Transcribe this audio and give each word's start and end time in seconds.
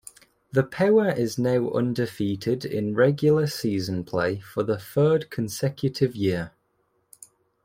The 0.51 0.63
Power 0.63 1.11
is 1.11 1.37
now 1.37 1.69
undefeated 1.69 2.65
in 2.65 2.95
regular 2.95 3.45
season 3.45 4.03
play 4.03 4.39
for 4.39 4.63
the 4.63 4.79
third 4.79 5.29
consecutive 5.29 6.15
year. 6.15 6.53